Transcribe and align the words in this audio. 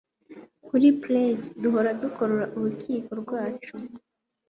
kuri 0.65 0.87
plays, 1.01 1.43
duhora 1.61 1.91
dukora 2.01 2.43
urukiko 2.55 3.11
rwacu 3.21 3.73